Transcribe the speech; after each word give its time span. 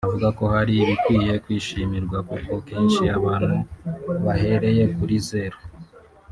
avuga 0.07 0.27
ko 0.37 0.43
hari 0.53 0.73
ibikwiye 0.83 1.33
kwishimirwa 1.43 2.17
kuko 2.29 2.51
kenshi 2.67 3.03
abantu 3.17 3.55
bahereye 4.25 4.83
kuri 4.95 5.15
zero 5.29 5.57